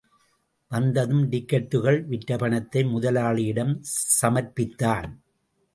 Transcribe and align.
வந்ததும், 0.71 1.21
டிக்கட்டுக்கள் 1.29 1.99
விற்ற 2.05 2.37
பணத்தை 2.37 2.83
முதலாளியிடம் 2.83 3.73
சமர்ப்பித்தான். 4.21 5.09